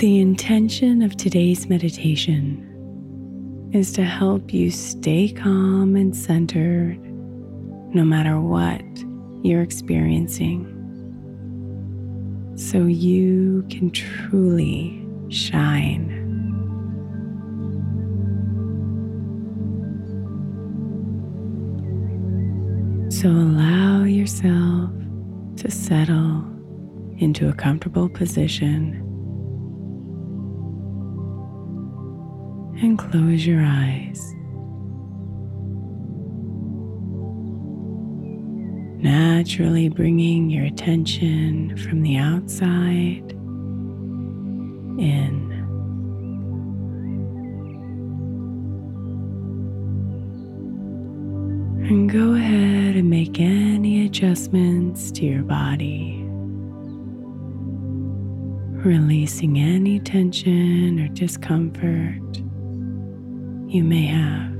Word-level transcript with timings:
The 0.00 0.18
intention 0.18 1.02
of 1.02 1.14
today's 1.14 1.68
meditation 1.68 2.66
is 3.74 3.92
to 3.92 4.02
help 4.02 4.50
you 4.50 4.70
stay 4.70 5.28
calm 5.28 5.94
and 5.94 6.16
centered 6.16 6.98
no 7.94 8.02
matter 8.02 8.40
what 8.40 8.80
you're 9.42 9.60
experiencing, 9.60 10.64
so 12.56 12.86
you 12.86 13.66
can 13.68 13.90
truly 13.90 15.06
shine. 15.28 16.16
So 23.10 23.28
allow 23.28 24.04
yourself 24.04 24.92
to 25.56 25.70
settle 25.70 26.46
into 27.18 27.50
a 27.50 27.52
comfortable 27.52 28.08
position 28.08 29.06
and 32.82 32.98
close 32.98 33.46
your 33.46 33.62
eyes. 33.62 34.34
Naturally 39.02 39.88
bringing 39.88 40.50
your 40.50 40.64
attention 40.64 41.76
from 41.76 42.02
the 42.02 42.16
outside 42.16 43.32
in. 44.98 45.50
And 51.88 52.08
go 52.10 52.34
ahead 52.34 52.96
and 52.96 53.10
make 53.10 53.40
any 53.40 54.06
adjustments 54.06 55.10
to 55.12 55.26
your 55.26 55.42
body, 55.42 56.22
releasing 58.84 59.58
any 59.58 59.98
tension 59.98 61.00
or 61.00 61.08
discomfort 61.08 62.42
you 63.70 63.84
may 63.84 64.04
have. 64.06 64.50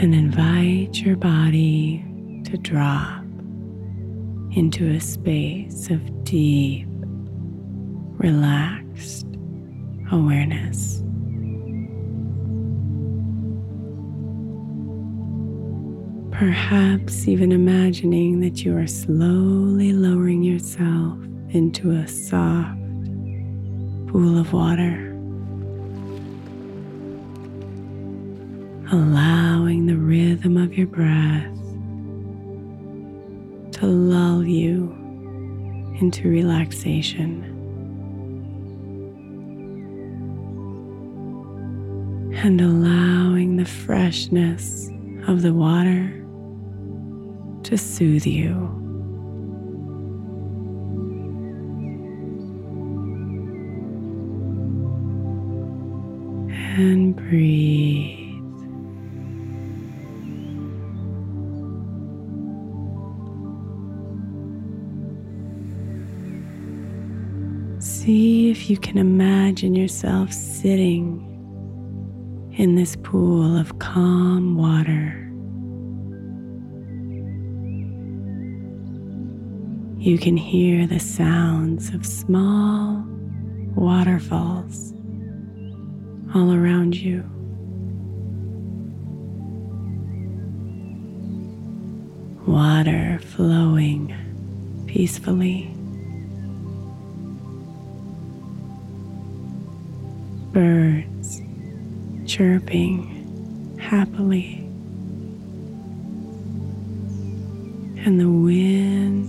And 0.00 0.14
invite 0.14 1.00
your 1.00 1.16
body 1.16 2.04
to 2.44 2.56
drop 2.58 3.24
into 4.52 4.88
a 4.88 5.00
space 5.00 5.90
of 5.90 6.24
deep, 6.24 6.86
relaxed 8.18 9.26
awareness. 10.12 11.02
Perhaps 16.30 17.26
even 17.26 17.50
imagining 17.50 18.38
that 18.42 18.64
you 18.64 18.76
are 18.76 18.86
slowly 18.86 19.92
lowering 19.92 20.44
yourself 20.44 21.18
into 21.48 21.90
a 21.90 22.06
soft 22.06 22.77
pool 24.08 24.38
of 24.38 24.52
water. 24.54 25.04
Allowing 28.90 29.84
the 29.86 29.96
rhythm 29.96 30.56
of 30.56 30.72
your 30.72 30.86
breath 30.86 31.54
to 33.74 33.86
lull 33.86 34.42
you 34.44 34.90
into 36.00 36.28
relaxation. 36.28 37.44
And 42.42 42.60
allowing 42.62 43.56
the 43.56 43.66
freshness 43.66 44.88
of 45.26 45.42
the 45.42 45.52
water 45.52 46.14
to 47.64 47.76
soothe 47.76 48.24
you. 48.24 48.87
And 56.80 57.16
breathe. 57.16 58.28
See 67.82 68.52
if 68.52 68.70
you 68.70 68.76
can 68.76 68.96
imagine 68.96 69.74
yourself 69.74 70.32
sitting 70.32 71.24
in 72.56 72.76
this 72.76 72.94
pool 73.02 73.56
of 73.56 73.80
calm 73.80 74.56
water. 74.56 75.24
You 79.98 80.16
can 80.16 80.36
hear 80.36 80.86
the 80.86 81.00
sounds 81.00 81.92
of 81.92 82.06
small 82.06 83.04
waterfalls 83.74 84.94
all 86.34 86.52
around 86.52 86.94
you. 86.94 87.24
Water 92.46 93.18
flowing 93.22 94.14
peacefully. 94.86 95.70
Birds 100.52 101.40
chirping 102.26 103.78
happily. 103.78 104.56
And 108.04 108.20
the 108.20 108.28
wind 108.28 109.28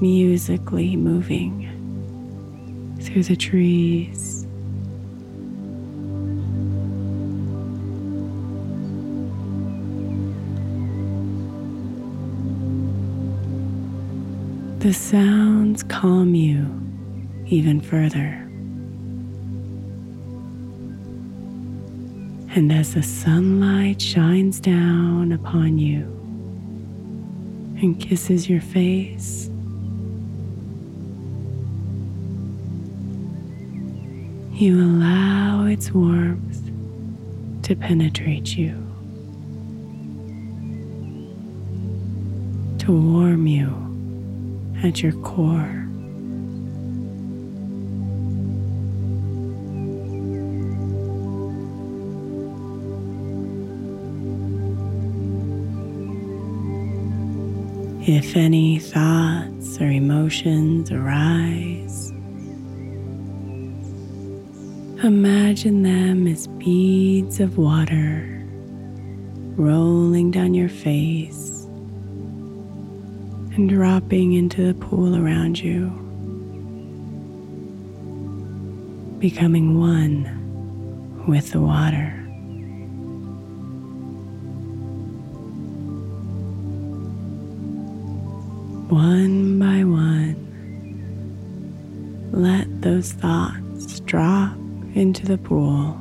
musically 0.00 0.96
moving 0.96 1.66
through 3.00 3.24
the 3.24 3.36
trees. 3.36 4.37
The 14.78 14.92
sounds 14.94 15.82
calm 15.82 16.36
you 16.36 16.64
even 17.46 17.80
further. 17.80 18.44
And 22.54 22.72
as 22.72 22.94
the 22.94 23.02
sunlight 23.02 24.00
shines 24.00 24.60
down 24.60 25.32
upon 25.32 25.78
you 25.78 26.04
and 27.82 28.00
kisses 28.00 28.48
your 28.48 28.60
face, 28.60 29.50
You 34.52 34.80
allow 34.80 35.66
its 35.66 35.92
warmth 35.92 36.70
to 37.62 37.74
penetrate 37.74 38.56
you, 38.56 38.74
to 42.78 42.92
warm 42.92 43.46
you 43.48 43.87
at 44.82 45.02
your 45.02 45.12
core. 45.22 45.84
If 58.06 58.36
any 58.36 58.78
thoughts 58.78 59.80
or 59.80 59.90
emotions 59.90 60.90
arise, 60.90 62.12
Imagine 65.04 65.84
them 65.84 66.26
as 66.26 66.48
beads 66.58 67.38
of 67.38 67.56
water 67.56 68.44
rolling 69.56 70.32
down 70.32 70.54
your 70.54 70.68
face 70.68 71.57
and 73.58 73.68
dropping 73.68 74.34
into 74.34 74.72
the 74.72 74.74
pool 74.86 75.16
around 75.16 75.58
you, 75.58 75.86
becoming 79.18 79.80
one 79.80 81.24
with 81.26 81.50
the 81.50 81.60
water. 81.60 82.10
One 88.90 89.58
by 89.58 89.82
one, 89.82 90.36
let 92.30 92.80
those 92.80 93.10
thoughts 93.10 93.98
drop 94.00 94.56
into 94.94 95.26
the 95.26 95.36
pool, 95.36 95.98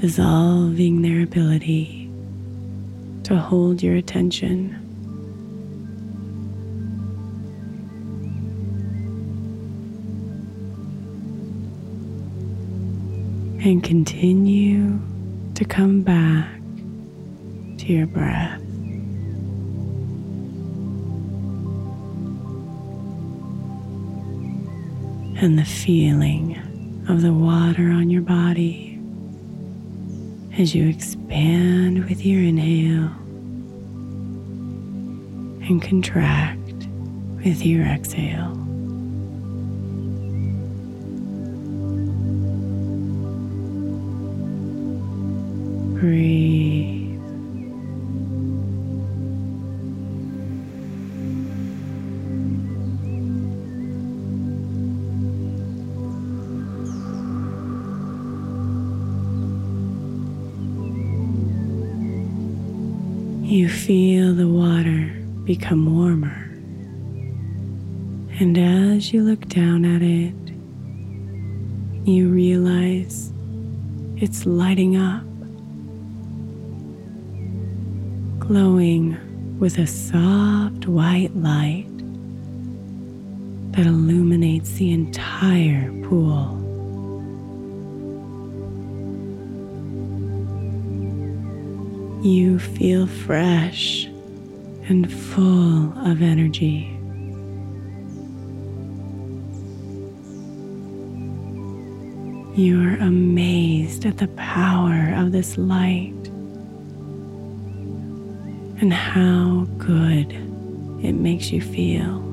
dissolving 0.00 1.02
their 1.02 1.24
ability 1.24 1.97
to 3.28 3.36
hold 3.36 3.82
your 3.82 3.94
attention. 3.94 4.74
And 13.62 13.84
continue 13.84 14.98
to 15.56 15.64
come 15.66 16.00
back 16.00 16.48
to 17.78 17.92
your 17.92 18.06
breath. 18.06 18.62
and 25.40 25.56
the 25.56 25.64
feeling 25.64 26.56
of 27.08 27.22
the 27.22 27.32
water 27.32 27.90
on 27.92 28.10
your 28.10 28.22
body 28.22 28.98
as 30.58 30.74
you 30.74 30.88
expand 30.88 32.04
with 32.08 32.26
your 32.26 32.42
inhale 32.42 33.12
and 35.68 35.82
contract 35.82 36.58
with 37.44 37.64
your 37.64 37.84
exhale. 37.84 38.54
Breathe. 46.00 46.96
You 63.44 63.68
feel 63.68 64.34
the 64.34 64.48
water 64.48 65.17
become 65.48 65.96
warmer. 65.96 66.44
And 68.38 68.58
as 68.58 69.14
you 69.14 69.22
look 69.22 69.48
down 69.48 69.86
at 69.86 70.02
it, 70.02 70.34
you 72.06 72.28
realize 72.28 73.32
it's 74.18 74.44
lighting 74.44 74.98
up, 74.98 75.24
glowing 78.38 79.16
with 79.58 79.78
a 79.78 79.86
soft 79.86 80.86
white 80.86 81.34
light 81.34 81.88
that 83.72 83.86
illuminates 83.86 84.72
the 84.72 84.92
entire 84.92 85.90
pool. 86.02 86.58
You 92.22 92.58
feel 92.58 93.06
fresh 93.06 94.07
and 94.88 95.12
full 95.12 95.92
of 95.98 96.22
energy. 96.22 96.94
You're 102.54 102.94
amazed 102.96 104.06
at 104.06 104.18
the 104.18 104.28
power 104.28 105.14
of 105.14 105.32
this 105.32 105.58
light 105.58 106.14
and 108.80 108.92
how 108.92 109.66
good 109.76 110.32
it 111.02 111.12
makes 111.12 111.52
you 111.52 111.60
feel. 111.60 112.27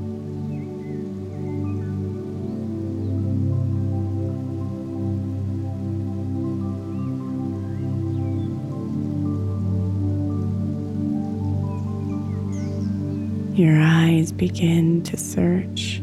Your 13.55 13.79
eyes 13.81 14.33
begin 14.33 15.01
to 15.03 15.15
search 15.15 16.01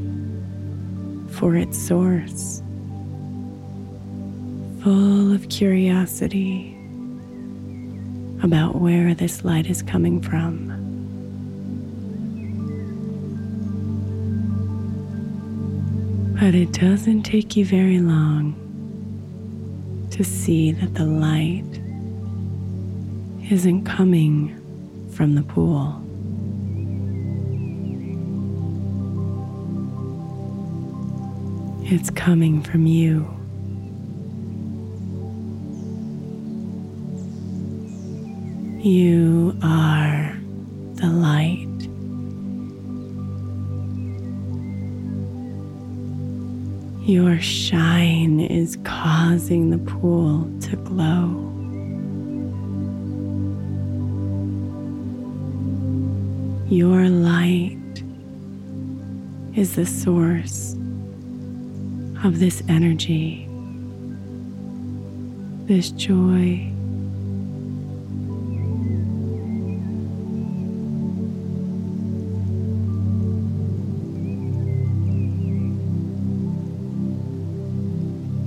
for 1.28 1.54
its 1.54 1.76
source, 1.76 2.62
full 4.82 5.34
of 5.34 5.46
curiosity 5.50 6.74
about 8.42 8.76
where 8.76 9.14
this 9.14 9.44
light 9.44 9.66
is 9.66 9.82
coming 9.82 10.22
from. 10.22 10.68
But 16.40 16.54
it 16.54 16.72
doesn't 16.72 17.24
take 17.24 17.54
you 17.54 17.66
very 17.66 17.98
long 17.98 18.56
to 20.12 20.24
see 20.24 20.72
that 20.72 20.94
the 20.94 21.04
light 21.04 21.68
isn't 23.52 23.84
coming 23.84 24.58
from 25.14 25.34
the 25.34 25.42
pool. 25.42 26.01
It's 31.94 32.08
coming 32.08 32.62
from 32.62 32.86
you. 32.86 33.28
You 38.80 39.54
are 39.62 40.34
the 40.94 41.08
light. 41.08 41.68
Your 47.06 47.38
shine 47.40 48.40
is 48.40 48.78
causing 48.84 49.68
the 49.68 49.76
pool 49.76 50.50
to 50.62 50.76
glow. 50.76 51.28
Your 56.70 57.10
light 57.10 58.02
is 59.54 59.76
the 59.76 59.84
source 59.84 60.71
of 62.24 62.38
this 62.38 62.62
energy, 62.68 63.48
this 65.66 65.90
joy. 65.90 66.68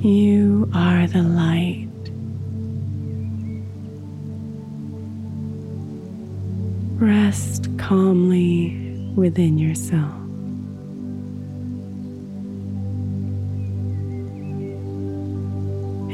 You 0.02 0.70
are 0.74 1.08
the 1.08 1.24
light. 1.24 1.90
Rest 7.02 7.68
calmly 7.78 9.12
within 9.16 9.58
yourself. 9.58 10.25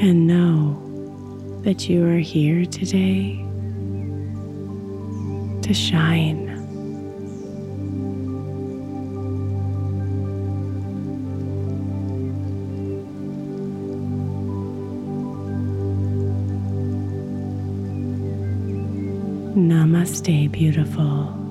And 0.01 0.25
know 0.25 1.62
that 1.62 1.88
you 1.88 2.03
are 2.08 2.17
here 2.17 2.65
today 2.65 3.36
to 5.62 5.74
shine. 5.75 6.48
Namaste, 19.55 20.51
beautiful. 20.51 21.50